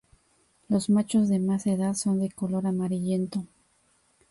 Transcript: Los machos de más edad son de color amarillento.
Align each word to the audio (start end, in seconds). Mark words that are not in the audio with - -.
Los 0.67 0.89
machos 0.89 1.29
de 1.29 1.37
más 1.37 1.67
edad 1.67 1.93
son 1.93 2.19
de 2.21 2.31
color 2.31 2.65
amarillento. 2.65 3.45